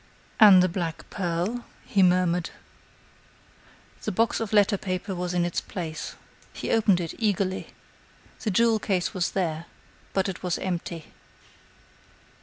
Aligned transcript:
"And 0.39 0.63
the 0.63 0.67
black 0.67 1.07
pearl?" 1.11 1.63
he 1.85 2.01
murmured. 2.01 2.49
The 4.01 4.11
box 4.11 4.39
of 4.39 4.51
letter 4.51 4.75
paper 4.79 5.13
was 5.13 5.35
in 5.35 5.45
its 5.45 5.61
place. 5.61 6.15
He 6.53 6.71
opened 6.71 6.99
it, 6.99 7.13
eagerly. 7.19 7.67
The 8.39 8.49
jewel 8.49 8.79
case 8.79 9.13
was 9.13 9.33
there, 9.33 9.67
but 10.13 10.27
it 10.27 10.41
was 10.41 10.57
empty. 10.57 11.13